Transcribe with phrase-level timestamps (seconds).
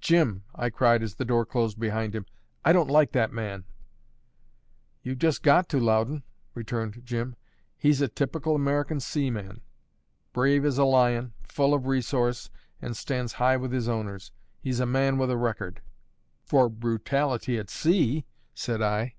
[0.00, 2.24] "Jim," I cried, as the door closed behind him,
[2.64, 3.64] "I don't like that man."
[5.02, 6.22] "You've just got to, Loudon,"
[6.54, 7.36] returned Jim.
[7.76, 9.60] "He's a typical American seaman
[10.32, 12.48] brave as a lion, full of resource,
[12.80, 14.32] and stands high with his owners.
[14.58, 15.82] He's a man with a record."
[16.46, 18.24] "For brutality at sea,"
[18.54, 19.16] said I.